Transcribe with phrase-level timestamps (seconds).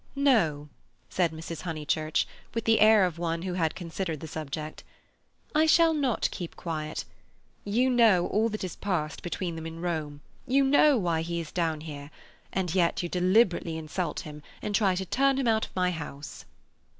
[0.15, 0.67] "No,"
[1.11, 1.61] said Mrs.
[1.61, 4.83] Honeychurch, with the air of one who has considered the subject,
[5.53, 7.05] "I shall not keep quiet.
[7.65, 11.51] You know all that has passed between them in Rome; you know why he is
[11.51, 12.09] down here,
[12.51, 16.45] and yet you deliberately insult him, and try to turn him out of my house."